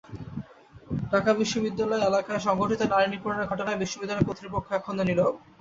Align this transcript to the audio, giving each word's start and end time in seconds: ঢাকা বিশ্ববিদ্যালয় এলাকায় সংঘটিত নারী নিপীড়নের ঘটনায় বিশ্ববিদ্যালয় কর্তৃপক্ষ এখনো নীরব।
ঢাকা 1.11 1.31
বিশ্ববিদ্যালয় 1.33 2.05
এলাকায় 2.09 2.41
সংঘটিত 2.47 2.81
নারী 2.91 3.07
নিপীড়নের 3.09 3.49
ঘটনায় 3.51 3.81
বিশ্ববিদ্যালয় 3.83 4.27
কর্তৃপক্ষ 4.27 4.67
এখনো 4.73 5.03
নীরব। 5.05 5.33